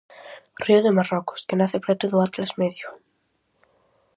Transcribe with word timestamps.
Río 0.65 0.79
de 0.83 0.95
Marrocos 0.97 1.45
que 1.47 1.57
nace 1.59 1.77
preto 1.85 2.05
do 2.11 2.17
Atlas 2.27 2.51
Medio. 2.61 2.87